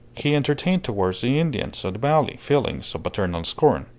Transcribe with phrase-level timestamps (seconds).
[0.15, 3.85] He entertained towards the Indians of the valley feelings of paternal scorn.